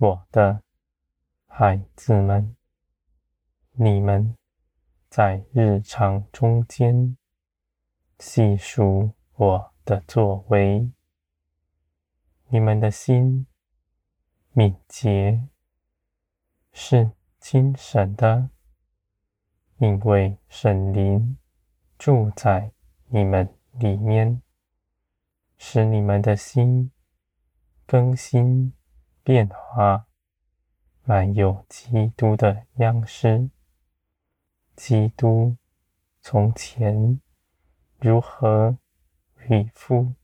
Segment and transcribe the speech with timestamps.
[0.00, 0.62] 我的
[1.48, 2.54] 孩子们，
[3.72, 4.36] 你们
[5.08, 7.16] 在日常中间
[8.20, 10.88] 细数我的作为，
[12.46, 13.44] 你们的心
[14.52, 15.48] 敏捷，
[16.70, 17.10] 是
[17.40, 18.50] 精神的，
[19.78, 21.36] 因为圣灵
[21.98, 22.70] 住在
[23.08, 24.40] 你们里面，
[25.56, 26.92] 使你们的心
[27.84, 28.72] 更新
[29.28, 30.06] 变化，
[31.04, 33.50] 满有基督的样式。
[34.74, 35.54] 基督
[36.22, 37.20] 从前
[37.98, 38.78] 如何
[39.50, 40.14] 与父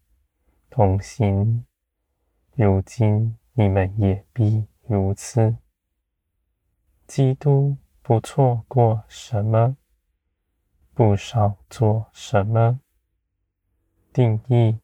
[0.71, 1.67] 同行，
[2.55, 5.59] 如今你们也必如此。
[7.07, 9.77] 基督不错过什么，
[10.95, 12.81] 不少做什么，
[14.15, 14.81] 定义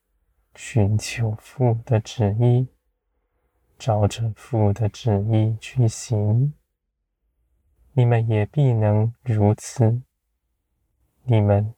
[0.55, 2.68] 寻求父的旨意，
[3.81, 6.53] 照着父的旨意去行。
[7.95, 10.03] 你们也必能如此。
[11.25, 11.75] 你们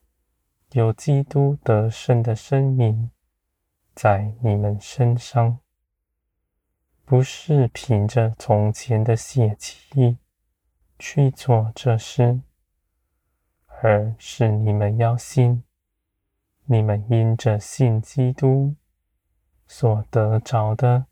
[0.73, 3.11] 有基督得胜的生命
[3.95, 5.61] 在你们身上，
[7.05, 10.19] 不是凭着从前的血气
[10.99, 12.41] 去做这事，
[13.81, 15.63] 而是你们要信，
[16.65, 18.75] 你们因着信基督
[19.67, 21.07] 所得着的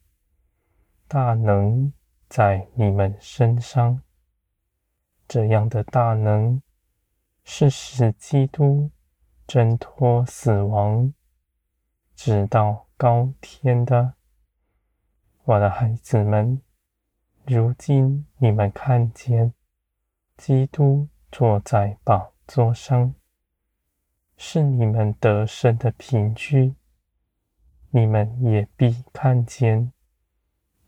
[1.13, 1.93] 大能
[2.29, 4.01] 在你们身上。
[5.27, 6.63] 这样的大能
[7.43, 8.89] 是使基督
[9.45, 11.13] 挣脱死亡，
[12.15, 14.15] 直到高天的。
[15.43, 16.63] 我的孩子们，
[17.45, 19.53] 如今你们看见
[20.37, 23.13] 基督坐在宝座上，
[24.37, 26.77] 是你们得胜的凭据。
[27.91, 29.93] 你们也必看见，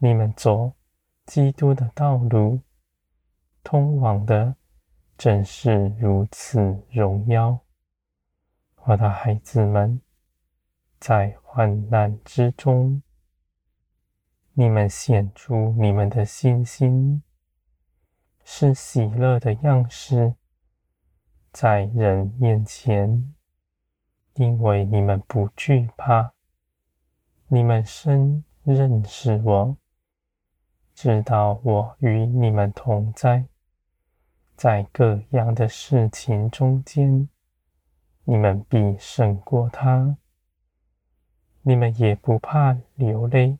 [0.04, 0.72] 你们走
[1.26, 2.58] 基督的道路。
[3.62, 4.56] 通往的
[5.16, 7.60] 正是如此荣耀，
[8.78, 10.00] 我的孩子们，
[10.98, 13.00] 在患难之中，
[14.54, 17.22] 你们显出你们的信心，
[18.42, 20.34] 是喜乐的样式，
[21.52, 23.32] 在人面前，
[24.34, 26.32] 因为你们不惧怕，
[27.46, 29.76] 你们深认识我，
[30.94, 33.46] 知道我与你们同在。
[34.54, 37.28] 在各样的事情中间，
[38.24, 40.16] 你们必胜过他。
[41.62, 43.58] 你们也不怕流泪，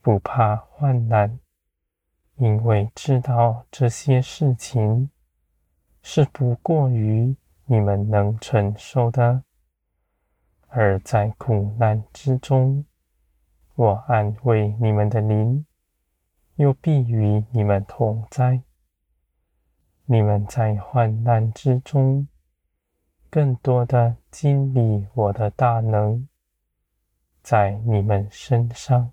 [0.00, 1.38] 不怕患难，
[2.36, 5.10] 因为知道这些事情
[6.02, 9.42] 是不过于你们能承受的。
[10.68, 12.84] 而在苦难之中，
[13.74, 15.66] 我安慰你们的灵，
[16.56, 18.62] 又必与你们同在。
[20.04, 22.28] 你们在患难之中，
[23.30, 26.28] 更多的经历我的大能，
[27.42, 29.12] 在你们身上，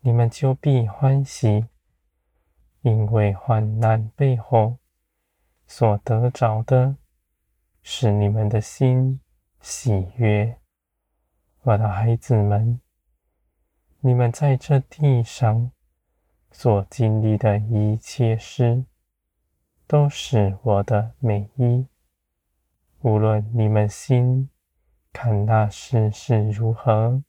[0.00, 1.66] 你们就必欢喜，
[2.80, 4.78] 因为患难背后
[5.66, 6.96] 所得着的，
[7.82, 9.20] 是你们的心
[9.60, 10.58] 喜悦。
[11.62, 12.80] 我的孩子们，
[14.00, 15.70] 你们在这地上
[16.56, 18.84] 所经历的一切事，
[19.88, 21.88] 都是我的美意。
[23.00, 24.48] 无论你们心
[25.12, 27.24] 看那事是如何，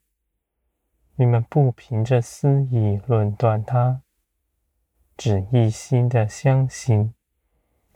[1.16, 4.00] 你们不凭着私意论断它，
[5.16, 7.12] 只一心的相信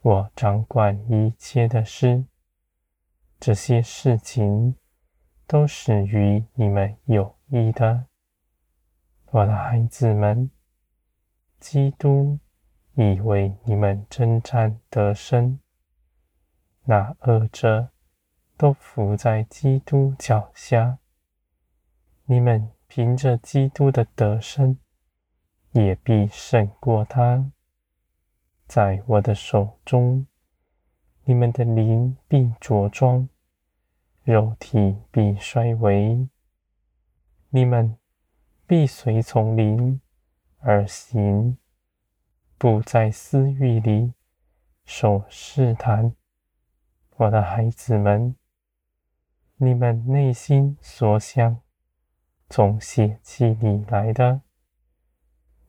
[0.02, 2.24] 我掌管一切的事。
[3.38, 4.74] 这些事情
[5.46, 8.06] 都是与你们有益的，
[9.30, 10.50] 我的孩子们，
[11.60, 12.40] 基督。
[12.94, 15.58] 以为你们征战得胜，
[16.84, 17.90] 那恶者
[18.58, 20.98] 都伏在基督脚下。
[22.24, 24.76] 你们凭着基督的得胜，
[25.70, 27.50] 也必胜过他。
[28.66, 30.26] 在我的手中，
[31.24, 33.28] 你们的灵必着装，
[34.24, 36.28] 肉体必衰微。
[37.48, 37.96] 你们
[38.66, 40.00] 必随从灵
[40.60, 41.56] 而行。
[42.56, 44.12] 不在私欲里
[44.84, 46.14] 受试探，
[47.16, 48.36] 我的孩子们，
[49.56, 51.62] 你们内心所想
[52.50, 54.42] 从血气里来的，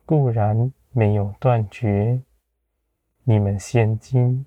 [0.05, 2.21] 固然没有断绝，
[3.23, 4.45] 你们现今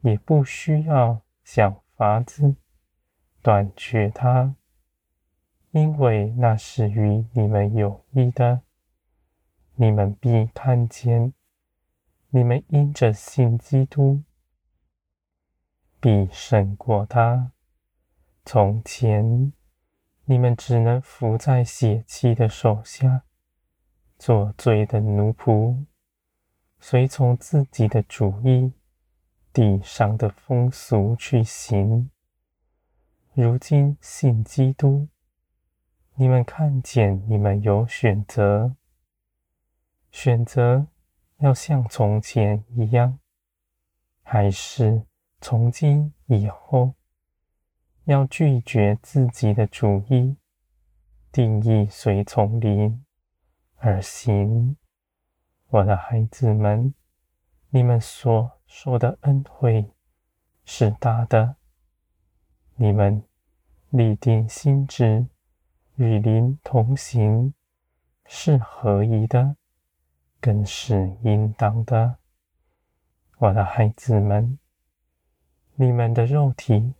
[0.00, 2.56] 也不需要想法子
[3.42, 4.54] 断绝它，
[5.72, 8.62] 因为那是与你们有益的。
[9.76, 11.34] 你们必看见，
[12.30, 14.22] 你们因着信基督，
[16.00, 17.50] 必胜过他。
[18.44, 19.52] 从前，
[20.26, 23.24] 你们只能服在血气的手下，
[24.16, 25.84] 做罪的奴仆，
[26.78, 28.72] 随从自己的主意、
[29.52, 32.10] 地上的风俗去行。
[33.32, 35.08] 如今信基督，
[36.14, 38.76] 你们看见你们有选择，
[40.14, 40.86] 选择
[41.38, 43.18] 要像从前一样，
[44.22, 45.02] 还是
[45.40, 46.94] 从今以后
[48.04, 50.36] 要拒绝自己的主意，
[51.32, 53.04] 定义随从灵
[53.78, 54.76] 而行？
[55.66, 56.94] 我的孩子们，
[57.70, 59.90] 你们所说的恩惠
[60.64, 61.56] 是大的。
[62.76, 63.20] 你们
[63.90, 65.26] 立定心志，
[65.96, 67.52] 与灵同行，
[68.26, 69.56] 是合宜的，
[70.44, 72.16] 更是应当的。
[73.38, 74.58] 我的孩子们，
[75.74, 76.92] 你们的肉体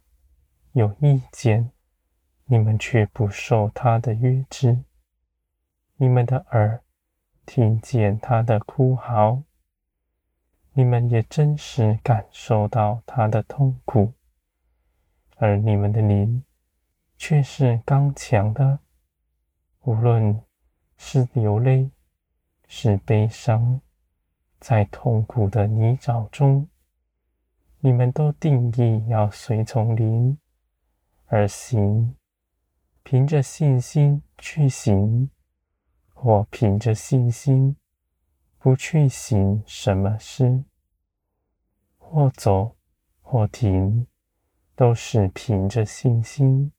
[0.73, 1.71] 有意见，
[2.47, 4.85] 你们却不受他的约制；
[5.97, 6.83] 你们的耳
[7.45, 9.43] 听见他的哭嚎，
[10.73, 14.15] 你们也真实感受到他的痛苦。
[15.37, 16.43] 而你们的灵
[17.19, 18.79] 却是刚强的，
[19.83, 20.43] 无论
[20.97, 21.91] 是流泪，
[22.77, 23.81] 是悲伤，
[24.59, 26.69] 在痛苦的泥沼中，
[27.79, 30.37] 你们都定义要随从灵
[31.27, 32.17] 而行，
[33.05, 35.31] 凭着信心去行，
[36.13, 37.77] 或凭着信心
[38.59, 40.65] 不去行什么事，
[41.97, 42.75] 或走，
[43.23, 44.05] 或停。
[44.77, 46.73] 都是凭着信心，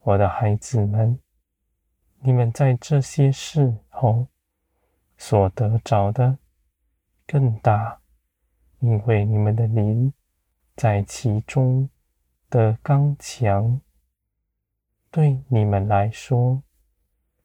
[0.00, 1.20] 我的孩子们，
[2.20, 4.26] 你们在这些事后
[5.16, 6.38] 所得着的
[7.26, 8.00] 更大，
[8.80, 10.12] 因为你们的灵
[10.74, 11.88] 在其中
[12.50, 13.80] 的刚强，
[15.10, 16.62] 对你们来说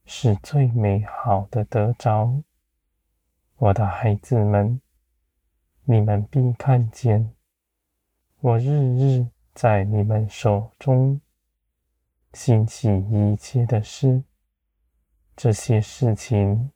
[0.06, 2.41] 是最美好的得着。
[3.57, 4.81] 我的孩子们，
[5.83, 7.33] 你们必看见
[8.39, 9.27] 我日日。
[9.53, 11.19] 在你们手中
[12.31, 14.24] 兴起一切的事，
[15.35, 16.71] 这些事情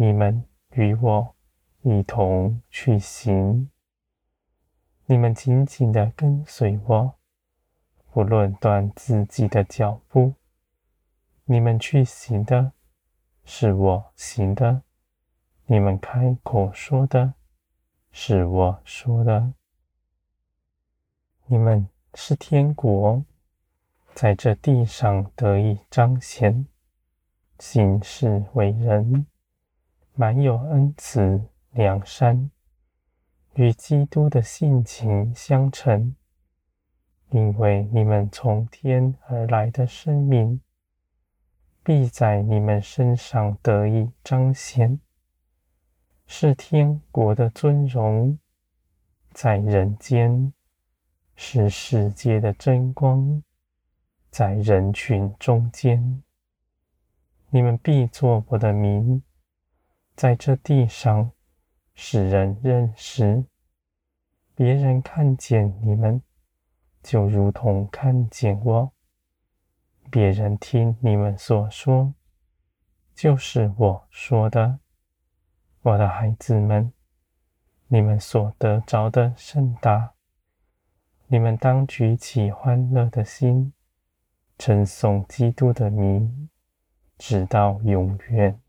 [0.00, 1.34] 你们与我
[1.82, 3.68] 一同去行。
[5.06, 7.18] 你们紧紧地跟随我，
[8.12, 10.34] 不论断自己的脚步。
[11.46, 12.72] 你们去行的
[13.44, 14.82] 是我行的，
[15.66, 17.34] 你们开口说的
[18.12, 19.52] 是我说的，
[21.46, 21.88] 你们。
[22.14, 23.22] 是天国
[24.14, 26.66] 在这地上得以彰显，
[27.58, 29.26] 行事为人
[30.20, 32.50] 满有恩慈良善，
[33.54, 36.12] 与基督的性情相称。
[37.30, 40.60] 因为你们从天而来的生命，
[41.84, 44.98] 必在你们身上得以彰显，
[46.26, 48.36] 是天国的尊荣
[49.32, 50.52] 在人间。
[51.36, 53.40] 是世界的真光，
[54.30, 56.24] 在人群中间，
[57.50, 59.22] 你们必作我的名，
[60.18, 61.30] 在这地上
[61.94, 63.44] 使人认识。
[64.52, 66.20] 别人看见你们，
[67.04, 68.90] 就如同看见我；
[70.10, 72.12] 别人听你们所说，
[73.14, 74.80] 就是我说的。
[75.82, 76.92] 我的孩子们，
[77.86, 80.14] 你们所得着的甚大。
[81.28, 83.72] 你们当举起欢乐的心，
[84.58, 86.50] 称颂基督的名，
[87.18, 88.60] 直到永远。